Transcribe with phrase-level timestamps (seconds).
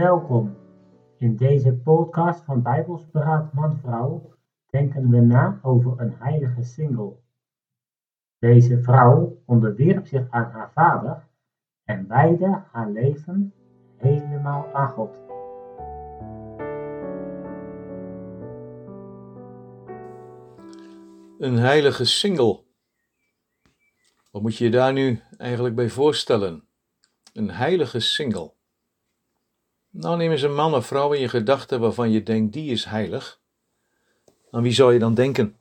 [0.00, 0.56] welkom.
[1.18, 4.34] In deze podcast van Bijbelsberaad Man-Vrouw
[4.70, 7.16] denken we na over een heilige single.
[8.38, 11.26] Deze vrouw onderwierp zich aan haar vader
[11.84, 13.52] en wijde haar leven
[13.96, 15.16] helemaal aan God.
[21.38, 22.64] Een heilige single.
[24.30, 26.64] Wat moet je je daar nu eigenlijk bij voorstellen?
[27.32, 28.58] Een heilige single.
[29.90, 32.84] Nou, neem eens een man of vrouw in je gedachten waarvan je denkt, die is
[32.84, 33.40] heilig.
[34.50, 35.58] Aan wie zou je dan denken?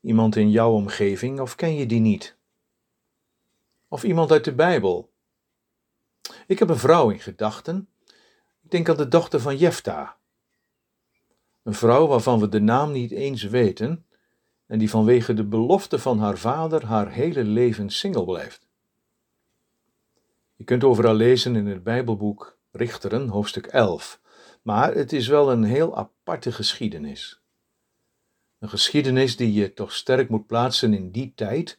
[0.00, 2.36] Iemand in jouw omgeving of ken je die niet?
[3.88, 5.10] Of iemand uit de Bijbel?
[6.46, 7.88] Ik heb een vrouw in gedachten.
[8.62, 10.16] Ik denk aan de dochter van Jefta.
[11.62, 14.06] Een vrouw waarvan we de naam niet eens weten
[14.66, 18.66] en die vanwege de belofte van haar vader haar hele leven single blijft.
[20.54, 24.20] Je kunt overal lezen in het Bijbelboek Richteren, hoofdstuk 11,
[24.62, 27.42] maar het is wel een heel aparte geschiedenis.
[28.58, 31.78] Een geschiedenis die je toch sterk moet plaatsen in die tijd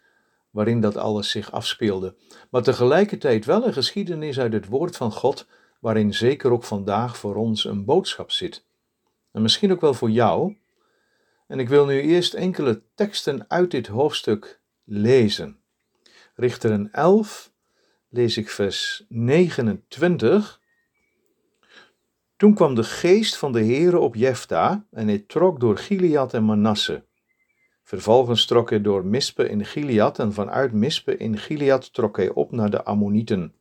[0.49, 2.15] waarin dat alles zich afspeelde,
[2.49, 5.47] maar tegelijkertijd wel een geschiedenis uit het woord van God,
[5.79, 8.65] waarin zeker ook vandaag voor ons een boodschap zit.
[9.31, 10.57] En misschien ook wel voor jou.
[11.47, 15.59] En ik wil nu eerst enkele teksten uit dit hoofdstuk lezen.
[16.35, 17.51] Richteren 11,
[18.09, 20.61] lees ik vers 29.
[22.37, 26.43] Toen kwam de geest van de Heere op Jefta en hij trok door Gilead en
[26.43, 27.03] Manasse.
[27.83, 32.51] Vervolgens trok hij door Mispe in Gilead en vanuit Mispe in Gilead trok hij op
[32.51, 33.53] naar de Ammonieten.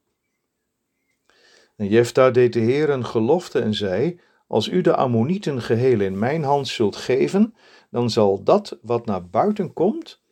[1.77, 6.19] En Jefta deed de Heer een gelofte en zei, als u de Ammonieten geheel in
[6.19, 7.55] mijn hand zult geven,
[7.91, 10.23] dan zal dat wat naar buiten komt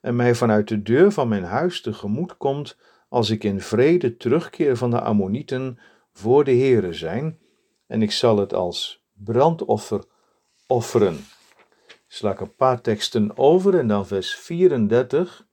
[0.00, 2.76] en mij vanuit de deur van mijn huis tegemoet komt,
[3.08, 5.78] als ik in vrede terugkeer van de Ammonieten
[6.12, 7.38] voor de Heere zijn,
[7.86, 10.04] en ik zal het als brandoffer
[10.66, 11.24] offeren.
[12.06, 15.46] Sla ik een paar teksten over en dan vers 34.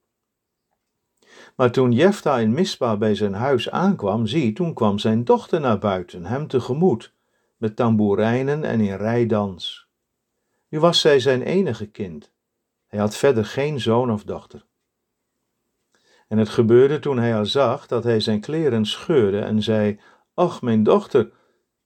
[1.56, 5.78] Maar toen Jefta in Mispa bij zijn huis aankwam, zie, toen kwam zijn dochter naar
[5.78, 7.12] buiten, hem tegemoet,
[7.56, 9.86] met tamboerijnen en in rijdans.
[10.68, 12.32] Nu was zij zijn enige kind.
[12.86, 14.64] Hij had verder geen zoon of dochter.
[16.28, 20.00] En het gebeurde toen hij haar zag, dat hij zijn kleren scheurde en zei:
[20.34, 21.30] Ach, mijn dochter,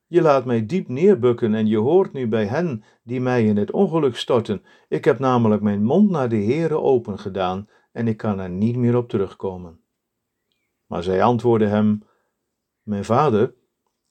[0.06, 3.70] je laat mij diep neerbukken en je hoort nu bij hen die mij in het
[3.70, 4.62] ongeluk storten.
[4.88, 8.76] Ik heb namelijk mijn mond naar de Heere open gedaan en ik kan er niet
[8.76, 9.80] meer op terugkomen.
[10.86, 12.02] Maar zij antwoordde hem:
[12.82, 13.54] Mijn vader,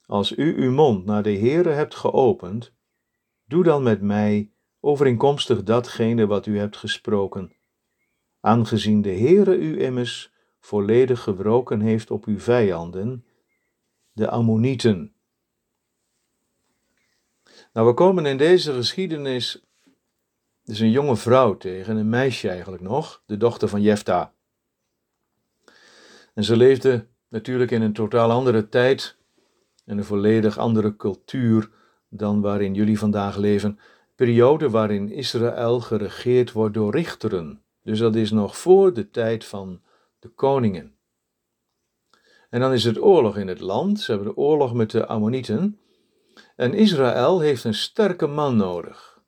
[0.06, 2.74] als u uw mond naar de Heere hebt geopend,
[3.44, 7.52] doe dan met mij overeenkomstig datgene wat u hebt gesproken,
[8.40, 13.24] aangezien de Heere u immers volledig gebroken heeft op uw vijanden,
[14.12, 15.15] de Ammonieten.
[17.76, 19.62] Nou, we komen in deze geschiedenis
[20.64, 24.32] dus een jonge vrouw tegen, een meisje eigenlijk nog, de dochter van Jefta.
[26.34, 29.16] En ze leefde natuurlijk in een totaal andere tijd
[29.84, 31.70] en een volledig andere cultuur
[32.08, 33.78] dan waarin jullie vandaag leven.
[34.14, 37.62] Periode waarin Israël geregeerd wordt door richteren.
[37.82, 39.80] Dus dat is nog voor de tijd van
[40.18, 40.94] de koningen.
[42.50, 44.00] En dan is het oorlog in het land.
[44.00, 45.80] Ze hebben de oorlog met de Ammonieten.
[46.56, 49.20] En Israël heeft een sterke man nodig,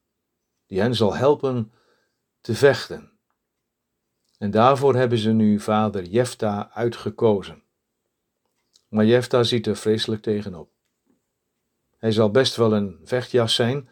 [0.66, 1.72] die hen zal helpen
[2.40, 3.12] te vechten.
[4.38, 7.62] En daarvoor hebben ze nu vader Jefta uitgekozen.
[8.88, 10.70] Maar Jefta ziet er vreselijk tegenop.
[11.98, 13.88] Hij zal best wel een vechtjas zijn,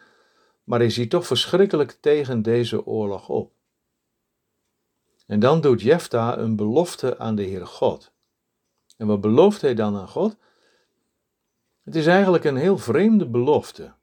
[0.63, 3.51] maar hij ziet toch verschrikkelijk tegen deze oorlog op.
[5.25, 8.11] En dan doet Jefta een belofte aan de Heere God.
[8.97, 10.37] En wat belooft hij dan aan God?
[11.87, 13.93] Het is eigenlijk een heel vreemde belofte.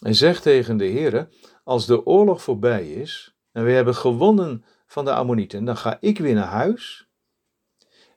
[0.00, 1.28] Hij zegt tegen de Heere,
[1.64, 6.18] als de oorlog voorbij is en we hebben gewonnen van de Ammonieten, dan ga ik
[6.18, 7.08] weer naar huis.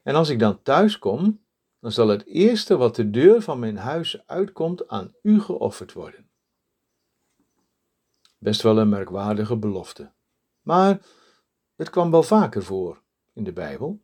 [0.02, 1.44] En als ik dan thuis kom,
[1.80, 6.30] dan zal het eerste wat de deur van mijn huis uitkomt aan u geofferd worden.
[8.38, 10.12] Best wel een merkwaardige belofte.
[10.60, 11.00] Maar
[11.76, 14.00] het kwam wel vaker voor in de Bijbel.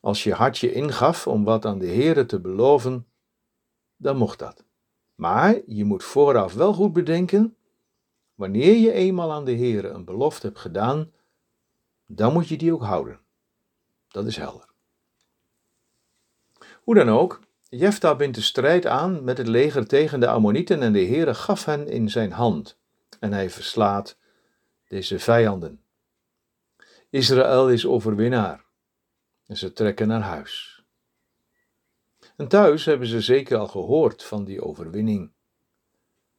[0.00, 3.06] Als je hartje ingaf om wat aan de Heere te beloven,
[3.98, 4.64] dan mocht dat.
[5.14, 7.56] Maar je moet vooraf wel goed bedenken,
[8.34, 11.12] wanneer je eenmaal aan de Heere een belofte hebt gedaan,
[12.06, 13.20] dan moet je die ook houden.
[14.08, 14.68] Dat is helder.
[16.82, 20.92] Hoe dan ook, Jefta bindt de strijd aan met het leger tegen de Ammonieten en
[20.92, 22.78] de Heere gaf hen in zijn hand
[23.20, 24.18] en hij verslaat
[24.88, 25.82] deze vijanden.
[27.10, 28.64] Israël is overwinnaar
[29.46, 30.77] en ze trekken naar huis.
[32.38, 35.30] En thuis hebben ze zeker al gehoord van die overwinning.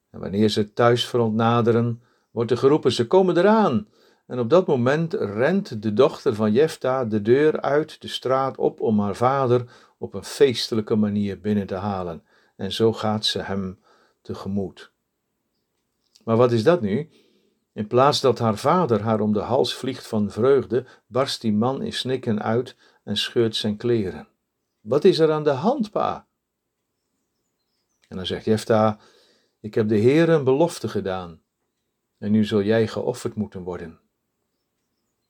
[0.10, 2.02] En wanneer ze thuisfront naderen,
[2.32, 3.88] wordt er geroepen: ze komen eraan.
[4.28, 8.82] En op dat moment rent de dochter van Jefta de deur uit de straat op
[8.82, 9.66] om haar vader
[9.98, 12.24] op een feestelijke manier binnen te halen.
[12.56, 13.80] En zo gaat ze hem
[14.22, 14.92] tegemoet.
[16.24, 17.10] Maar wat is dat nu?
[17.74, 21.82] In plaats dat haar vader haar om de hals vliegt van vreugde, barst die man
[21.82, 24.29] in snikken uit en scheurt zijn kleren.
[24.80, 26.28] Wat is er aan de hand, pa?
[28.08, 29.00] En dan zegt Jefta,
[29.60, 31.42] ik heb de Heer een belofte gedaan
[32.18, 34.00] en nu zul jij geofferd moeten worden.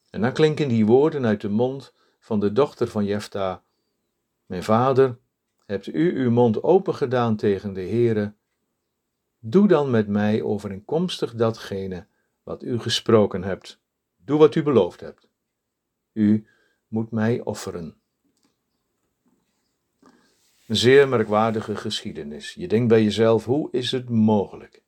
[0.09, 3.63] En dan klinken die woorden uit de mond van de dochter van Jefta,
[4.45, 5.17] mijn vader,
[5.65, 8.33] hebt u uw mond open gedaan tegen de Heere,
[9.39, 12.07] doe dan met mij overeenkomstig datgene
[12.43, 13.79] wat u gesproken hebt.
[14.17, 15.27] Doe wat u beloofd hebt.
[16.13, 16.47] U
[16.87, 17.98] moet mij offeren.
[20.69, 22.54] Een zeer merkwaardige geschiedenis.
[22.54, 24.81] Je denkt bij jezelf, hoe is het mogelijk?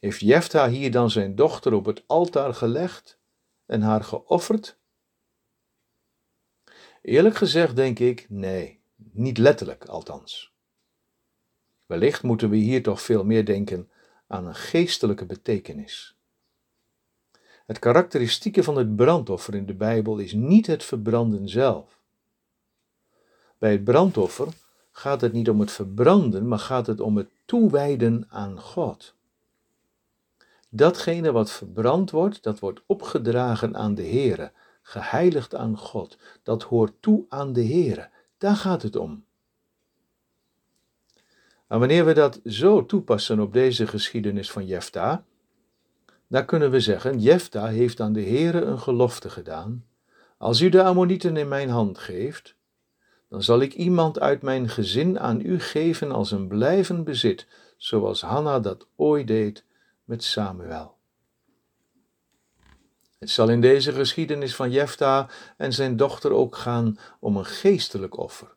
[0.00, 3.18] Heeft Jefta hier dan zijn dochter op het altaar gelegd
[3.66, 4.78] en haar geofferd?
[7.02, 10.52] Eerlijk gezegd denk ik, nee, niet letterlijk althans.
[11.86, 13.90] Wellicht moeten we hier toch veel meer denken
[14.26, 16.18] aan een geestelijke betekenis.
[17.66, 22.00] Het karakteristieke van het brandoffer in de Bijbel is niet het verbranden zelf.
[23.58, 24.48] Bij het brandoffer
[25.00, 29.14] gaat het niet om het verbranden, maar gaat het om het toewijden aan God.
[30.68, 34.52] Datgene wat verbrand wordt, dat wordt opgedragen aan de Heere,
[34.82, 36.18] geheiligd aan God.
[36.42, 38.10] Dat hoort toe aan de Heere.
[38.38, 39.24] Daar gaat het om.
[41.66, 45.24] En wanneer we dat zo toepassen op deze geschiedenis van Jefta,
[46.26, 49.84] dan kunnen we zeggen: Jefta heeft aan de Heere een gelofte gedaan.
[50.38, 52.58] Als u de Ammonieten in mijn hand geeft,
[53.30, 57.46] dan zal ik iemand uit mijn gezin aan u geven als een blijvend bezit,
[57.76, 59.64] zoals Hanna dat ooit deed
[60.04, 60.98] met Samuel.
[63.18, 68.18] Het zal in deze geschiedenis van Jefta en zijn dochter ook gaan om een geestelijk
[68.18, 68.54] offer.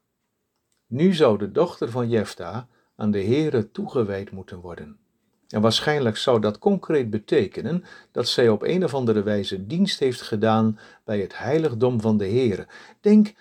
[0.88, 4.98] Nu zou de dochter van Jefta aan de Heere toegewijd moeten worden.
[5.48, 10.22] En waarschijnlijk zou dat concreet betekenen dat zij op een of andere wijze dienst heeft
[10.22, 12.68] gedaan bij het heiligdom van de Heere.
[13.02, 13.34] Denk,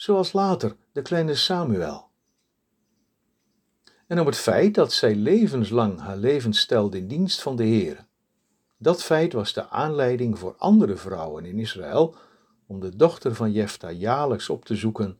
[0.00, 2.08] zoals later, de kleine Samuel.
[4.06, 8.06] En om het feit dat zij levenslang haar leven stelde in dienst van de Heere.
[8.76, 12.14] Dat feit was de aanleiding voor andere vrouwen in Israël
[12.66, 15.18] om de dochter van Jefta jaarlijks op te zoeken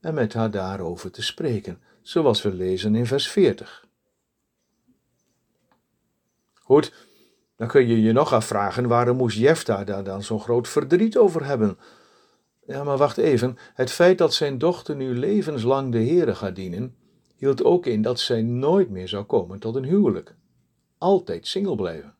[0.00, 3.86] en met haar daarover te spreken, zoals we lezen in vers 40.
[6.54, 6.92] Goed,
[7.56, 11.44] dan kun je je nog afvragen waarom moest Jefta daar dan zo'n groot verdriet over
[11.44, 11.78] hebben.
[12.70, 16.94] Ja, maar wacht even, het feit dat zijn dochter nu levenslang de Heere gaat dienen,
[17.36, 20.36] hield ook in dat zij nooit meer zou komen tot een huwelijk.
[20.98, 22.14] Altijd single blijven.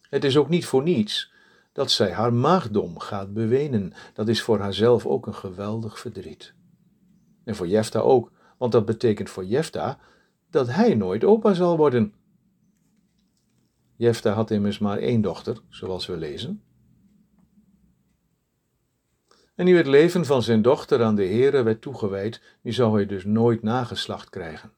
[0.00, 1.32] Het is ook niet voor niets
[1.72, 3.92] dat zij haar maagdom gaat bewenen.
[4.14, 6.54] Dat is voor haarzelf ook een geweldig verdriet.
[7.44, 9.98] En voor Jefta ook, want dat betekent voor Jefta
[10.50, 12.14] dat hij nooit opa zal worden.
[13.96, 16.62] Jefta had immers maar één dochter, zoals we lezen.
[19.60, 23.06] En nu het leven van zijn dochter aan de Heere werd toegewijd, nu zou hij
[23.06, 24.72] dus nooit nageslacht krijgen.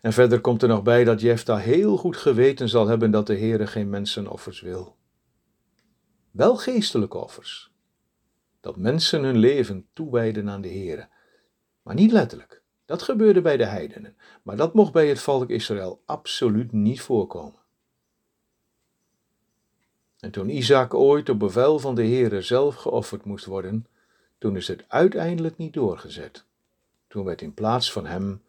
[0.00, 3.38] En verder komt er nog bij dat Jefta heel goed geweten zal hebben dat de
[3.38, 4.96] Heere geen mensenoffers wil.
[6.30, 7.72] Wel geestelijke offers.
[8.60, 11.08] Dat mensen hun leven toewijden aan de Heere.
[11.82, 12.62] Maar niet letterlijk.
[12.84, 14.16] Dat gebeurde bij de heidenen.
[14.42, 17.61] Maar dat mocht bij het volk Israël absoluut niet voorkomen.
[20.22, 23.86] En toen Isaac ooit op bevel van de Heere zelf geofferd moest worden,
[24.38, 26.44] toen is het uiteindelijk niet doorgezet.
[27.08, 28.42] Toen werd in plaats van hem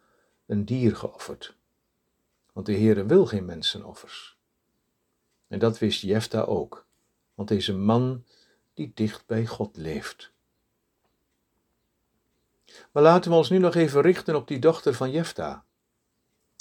[0.46, 1.56] een dier geofferd.
[2.52, 4.38] Want de Heere wil geen mensenoffers.
[5.48, 6.86] En dat wist Jefta ook,
[7.34, 8.24] want deze man
[8.74, 10.32] die dicht bij God leeft.
[12.92, 15.66] Maar laten we ons nu nog even richten op die dochter van Jefta.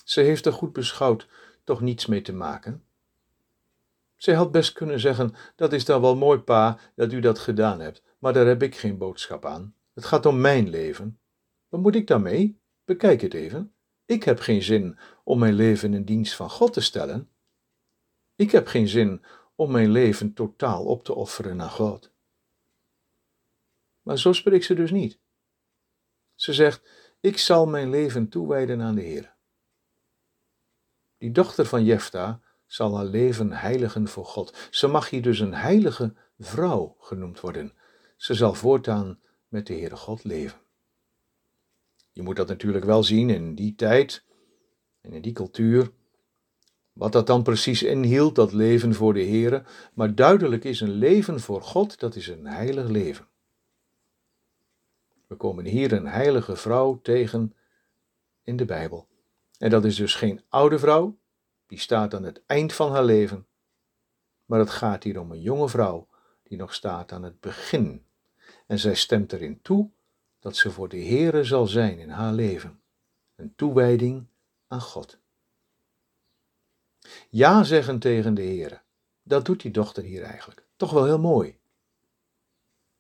[0.05, 1.27] Ze heeft er goed beschouwd
[1.65, 2.85] toch niets mee te maken.
[4.23, 7.81] Zij had best kunnen zeggen: Dat is dan wel mooi, pa, dat u dat gedaan
[7.81, 9.75] hebt, maar daar heb ik geen boodschap aan.
[9.93, 11.21] Het gaat om mijn leven.
[11.69, 12.61] Wat moet ik daarmee?
[12.85, 13.75] Bekijk het even.
[14.05, 17.31] Ik heb geen zin om mijn leven in dienst van God te stellen.
[18.35, 19.25] Ik heb geen zin
[19.55, 22.13] om mijn leven totaal op te offeren aan God.
[24.03, 25.21] Maar zo spreekt ze dus niet.
[26.35, 26.89] Ze zegt:
[27.21, 29.37] Ik zal mijn leven toewijden aan de Heer.
[31.19, 32.42] Die dochter van Jefta
[32.73, 34.69] zal haar leven heiligen voor God.
[34.71, 37.73] Ze mag hier dus een heilige vrouw genoemd worden.
[38.17, 40.61] Ze zal voortaan met de Heere God leven.
[42.13, 44.25] Je moet dat natuurlijk wel zien in die tijd
[45.01, 45.91] en in die cultuur.
[46.93, 49.65] Wat dat dan precies inhield, dat leven voor de Here,
[49.95, 53.27] maar duidelijk is een leven voor God, dat is een heilig leven.
[55.27, 57.55] We komen hier een heilige vrouw tegen
[58.43, 59.09] in de Bijbel.
[59.59, 61.21] En dat is dus geen oude vrouw,
[61.73, 63.47] die staat aan het eind van haar leven,
[64.45, 66.09] maar het gaat hier om een jonge vrouw
[66.43, 68.05] die nog staat aan het begin.
[68.67, 69.91] En zij stemt erin toe
[70.41, 72.81] dat ze voor de Here zal zijn in haar leven.
[73.37, 74.27] Een toewijding
[74.69, 75.19] aan God.
[77.29, 78.81] Ja zeggen tegen de Here.
[79.23, 80.67] Dat doet die dochter hier eigenlijk.
[80.77, 81.59] Toch wel heel mooi.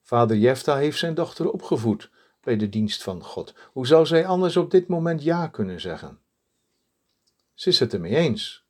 [0.03, 2.11] Vader Jefta heeft zijn dochter opgevoed
[2.41, 3.55] bij de dienst van God.
[3.73, 6.21] Hoe zou zij anders op dit moment ja kunnen zeggen?
[7.55, 8.65] Ze is het ermee eens.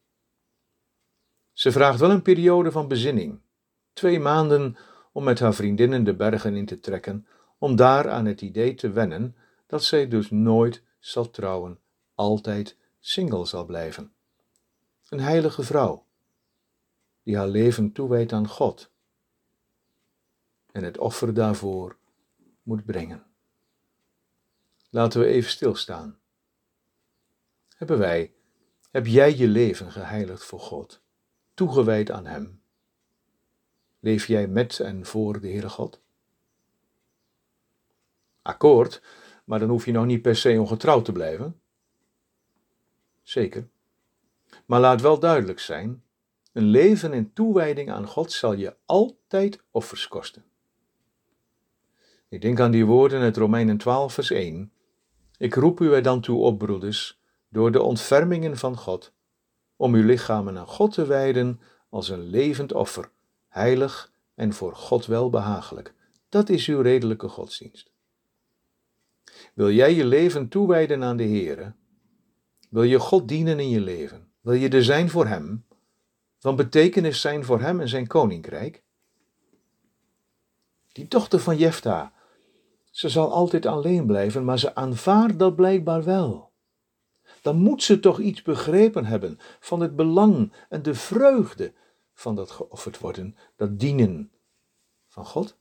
[1.53, 3.41] Ze vraagt wel een periode van bezinning.
[3.93, 4.77] Twee maanden
[5.13, 7.27] om met haar vriendinnen de bergen in te trekken,
[7.59, 9.37] om daar aan het idee te wennen
[9.67, 11.79] dat zij dus nooit zal trouwen,
[12.15, 14.13] altijd single zal blijven.
[15.09, 16.07] Een heilige vrouw,
[17.23, 18.91] die haar leven toewijdt aan God
[20.73, 21.97] en het offer daarvoor
[22.63, 23.27] moet brengen.
[24.91, 26.19] Laten we even stilstaan.
[27.77, 28.35] Hebben wij,
[28.93, 31.03] heb jij je leven geheiligd voor God,
[31.55, 32.63] toegewijd aan Hem?
[34.01, 36.01] Leef jij met en voor de Heere God?
[38.43, 39.03] Akkoord,
[39.45, 41.61] maar dan hoef je nog niet per se ongetrouwd te blijven.
[43.23, 43.69] Zeker.
[44.67, 46.03] Maar laat wel duidelijk zijn:
[46.53, 50.45] een leven in toewijding aan God zal je altijd offers kosten.
[52.29, 54.73] Ik denk aan die woorden uit Romeinen 12, vers 1.
[55.39, 57.22] Ik roep u er dan toe op, broeders,
[57.53, 59.13] door de ontfermingen van God,
[59.77, 63.11] om uw lichamen aan God te wijden als een levend offer,
[63.49, 65.95] heilig en voor God welbehagelijk.
[66.29, 67.91] Dat is uw redelijke godsdienst.
[69.55, 71.75] Wil jij je leven toewijden aan de Heere?
[72.71, 74.33] Wil je God dienen in je leven?
[74.41, 75.65] Wil je er zijn voor Hem?
[76.39, 78.83] Van betekenis zijn voor Hem en zijn koninkrijk?
[80.93, 82.13] Die dochter van Jefta,
[82.91, 86.52] ze zal altijd alleen blijven, maar ze aanvaardt dat blijkbaar wel.
[87.43, 91.73] Dan moet ze toch iets begrepen hebben van het belang en de vreugde
[92.15, 94.33] van dat geofferd worden, dat dienen
[95.09, 95.61] van God.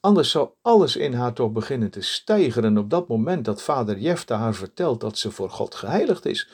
[0.00, 4.36] Anders zou alles in haar toch beginnen te stijgeren op dat moment dat vader Jefta
[4.36, 6.50] haar vertelt dat ze voor God geheiligd is.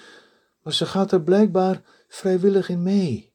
[0.62, 3.32] Maar ze gaat er blijkbaar vrijwillig in mee.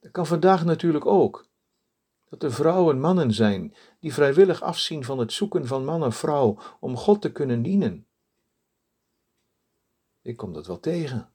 [0.00, 1.46] Dat kan vandaag natuurlijk ook.
[2.28, 6.58] Dat er vrouwen mannen zijn die vrijwillig afzien van het zoeken van man en vrouw
[6.80, 8.07] om God te kunnen dienen.
[10.28, 11.30] Ik kom dat wel tegen.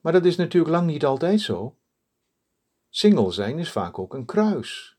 [0.00, 1.76] Maar dat is natuurlijk lang niet altijd zo.
[2.88, 4.98] Single zijn is vaak ook een kruis.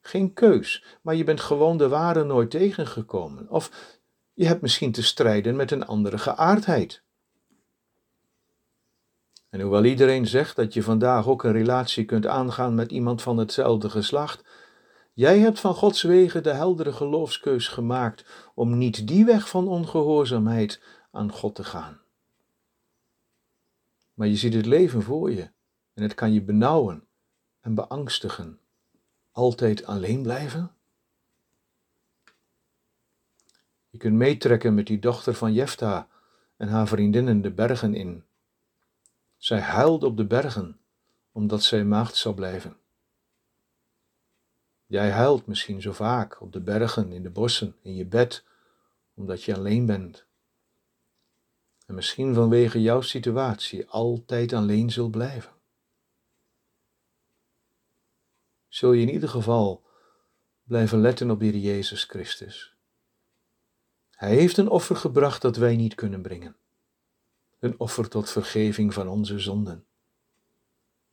[0.00, 3.50] Geen keus, maar je bent gewoon de ware nooit tegengekomen.
[3.50, 3.98] Of
[4.32, 7.02] je hebt misschien te strijden met een andere geaardheid.
[9.50, 13.36] En hoewel iedereen zegt dat je vandaag ook een relatie kunt aangaan met iemand van
[13.36, 14.44] hetzelfde geslacht,
[15.12, 20.80] jij hebt van Gods wegen de heldere geloofskeus gemaakt om niet die weg van ongehoorzaamheid
[21.14, 22.00] aan God te gaan.
[24.14, 25.50] Maar je ziet het leven voor je
[25.94, 27.06] en het kan je benauwen
[27.60, 28.60] en beangstigen.
[29.32, 30.74] Altijd alleen blijven?
[33.90, 36.08] Je kunt meetrekken met die dochter van Jefta
[36.56, 38.24] en haar vriendinnen de bergen in.
[39.36, 40.80] Zij huilde op de bergen,
[41.32, 42.76] omdat zij maagd zou blijven.
[44.86, 48.44] Jij huilt misschien zo vaak op de bergen, in de bossen, in je bed,
[49.14, 50.26] omdat je alleen bent.
[51.86, 55.52] En misschien vanwege jouw situatie altijd alleen zult blijven.
[58.68, 59.82] Zul je in ieder geval
[60.62, 62.74] blijven letten op de Jezus Christus.
[64.10, 66.56] Hij heeft een offer gebracht dat wij niet kunnen brengen
[67.64, 69.84] een offer tot vergeving van onze zonden.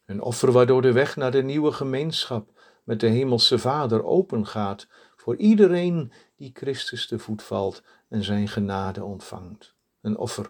[0.05, 5.35] Een offer waardoor de weg naar de nieuwe gemeenschap met de Hemelse Vader opengaat voor
[5.35, 9.75] iedereen die Christus te voet valt en zijn genade ontvangt.
[10.01, 10.49] Een offer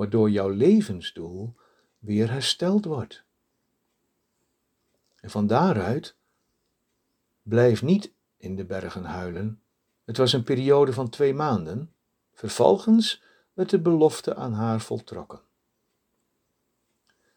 [0.00, 1.54] waardoor jouw levensdoel
[1.98, 3.24] weer hersteld wordt.
[5.16, 6.16] En van daaruit
[7.42, 9.60] blijf niet in de bergen huilen.
[10.04, 11.92] Het was een periode van twee maanden.
[12.32, 15.40] Vervolgens met de belofte aan haar voltrokken.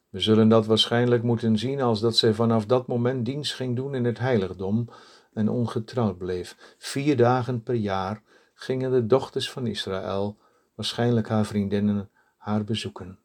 [0.10, 3.96] We zullen dat waarschijnlijk moeten zien als dat zij vanaf dat moment dienst ging doen
[3.96, 4.90] in het heiligdom
[5.34, 6.76] en ongetrouwd bleef.
[6.78, 8.22] Vier dagen per jaar
[8.54, 10.38] gingen de dochters van Israël,
[10.76, 12.10] waarschijnlijk haar vriendinnen,
[12.44, 13.20] haar bezoeken.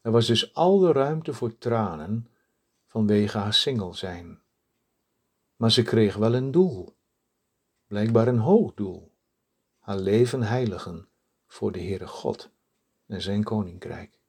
[0.00, 2.28] Er was dus al de ruimte voor tranen
[2.86, 4.40] vanwege haar single zijn.
[5.56, 6.96] Maar ze kreeg wel een doel.
[7.86, 9.12] blijkbaar een hoog doel.
[9.78, 11.08] Haar leven heiligen
[11.46, 12.50] voor de Heere God
[13.06, 14.20] en zijn koninkrijk.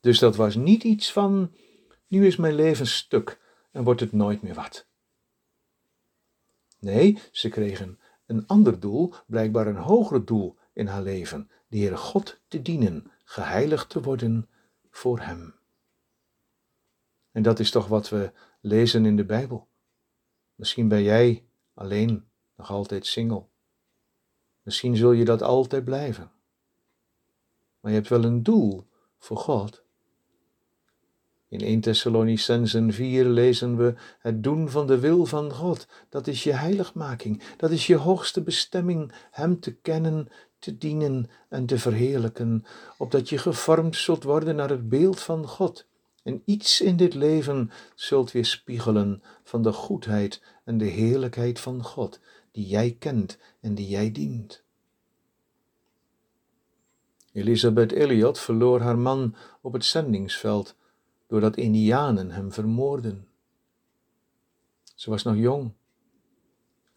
[0.00, 1.54] Dus dat was niet iets van,
[2.06, 3.40] nu is mijn leven stuk
[3.72, 4.86] en wordt het nooit meer wat.
[6.78, 11.96] Nee, ze kregen een ander doel, blijkbaar een hoger doel in haar leven, de Heere
[11.96, 14.48] God te dienen, geheiligd te worden
[14.90, 15.54] voor Hem.
[17.32, 19.68] En dat is toch wat we lezen in de Bijbel.
[20.54, 21.44] Misschien ben jij
[21.74, 22.24] alleen
[22.56, 23.44] nog altijd single.
[24.62, 26.30] Misschien zul je dat altijd blijven.
[27.80, 28.86] Maar je hebt wel een doel
[29.18, 29.82] voor God.
[31.48, 35.86] In 1 Thessalonicensen 4 lezen we het doen van de wil van God.
[36.08, 37.42] Dat is je heiligmaking.
[37.56, 40.28] Dat is je hoogste bestemming, Hem te kennen,
[40.58, 42.64] te dienen en te verheerlijken,
[42.96, 45.86] opdat je gevormd zult worden naar het beeld van God
[46.22, 52.20] en iets in dit leven zult weerspiegelen van de goedheid en de heerlijkheid van God,
[52.50, 54.62] die jij kent en die jij dient.
[57.32, 60.76] Elisabeth Elliot verloor haar man op het zendingsveld
[61.26, 63.28] doordat Indianen hem vermoorden.
[64.94, 65.72] Ze was nog jong.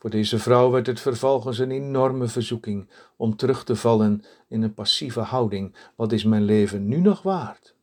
[0.01, 4.73] Voor deze vrouw werd het vervolgens een enorme verzoeking om terug te vallen in een
[4.73, 5.75] passieve houding.
[5.95, 7.75] Wat is mijn leven nu nog waard?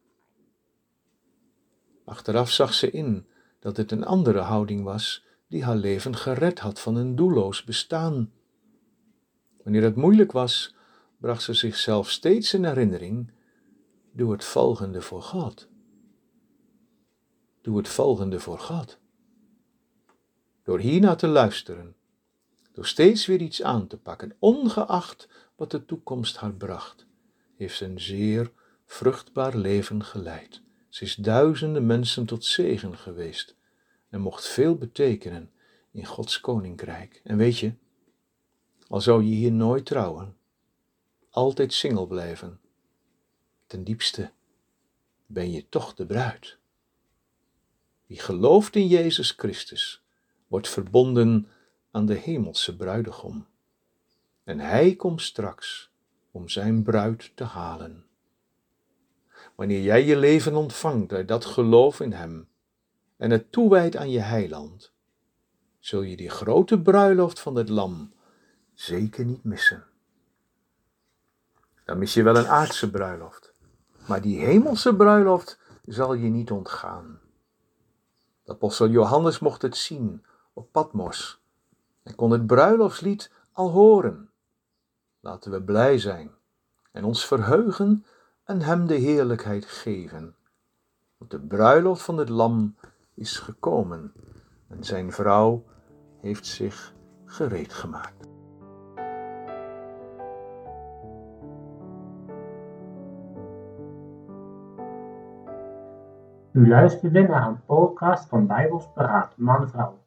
[2.04, 3.26] Achteraf zag ze in
[3.58, 8.32] dat het een andere houding was die haar leven gered had van een doelloos bestaan.
[9.62, 10.74] Wanneer het moeilijk was,
[11.18, 13.32] bracht ze zichzelf steeds in herinnering:
[14.12, 15.68] doe het volgende voor God.
[17.62, 18.98] Doe het volgende voor God.
[20.62, 21.96] Door hiernaar te luisteren,
[22.78, 27.06] door steeds weer iets aan te pakken, ongeacht wat de toekomst haar bracht,
[27.56, 28.52] heeft ze een zeer
[28.86, 30.62] vruchtbaar leven geleid.
[30.88, 33.56] Ze is duizenden mensen tot zegen geweest
[34.08, 35.50] en mocht veel betekenen
[35.90, 37.20] in Gods koninkrijk.
[37.24, 37.72] En weet je,
[38.88, 40.36] al zou je hier nooit trouwen,
[41.30, 42.60] altijd single blijven,
[43.66, 44.30] ten diepste
[45.26, 46.58] ben je toch de bruid.
[48.06, 50.02] Wie gelooft in Jezus Christus,
[50.46, 51.48] wordt verbonden
[51.90, 53.46] aan de hemelse bruidegom.
[54.44, 55.90] En hij komt straks
[56.30, 58.06] om zijn bruid te halen.
[59.54, 62.48] Wanneer jij je leven ontvangt uit dat geloof in Hem
[63.16, 64.92] en het toewijdt aan je heiland,
[65.78, 68.12] zul je die grote bruiloft van het lam
[68.74, 69.84] zeker niet missen.
[71.84, 73.52] Dan mis je wel een aardse bruiloft,
[74.06, 77.20] maar die hemelse bruiloft zal je niet ontgaan.
[78.42, 81.40] De apostel Johannes mocht het zien op Patmos
[82.08, 84.30] en kon het bruiloftslied al horen.
[85.20, 86.30] Laten we blij zijn
[86.92, 88.04] en ons verheugen
[88.44, 90.36] en hem de heerlijkheid geven.
[91.16, 92.76] Want de bruiloft van het lam
[93.14, 94.12] is gekomen
[94.68, 95.64] en zijn vrouw
[96.20, 96.94] heeft zich
[97.24, 98.26] gereed gemaakt.
[106.52, 109.98] U luisterde naar een podcast van Bijbels Paraat Man-Vrouw.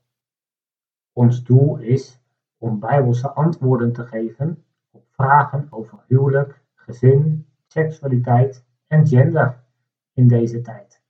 [1.13, 2.21] Ons doel is
[2.57, 9.63] om Bijbelse antwoorden te geven op vragen over huwelijk, gezin, seksualiteit en gender
[10.13, 11.01] in deze tijd.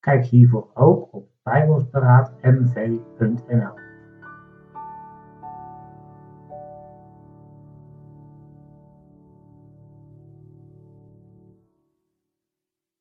[0.00, 3.87] Kijk hiervoor ook op bijbelsberaadmv.nl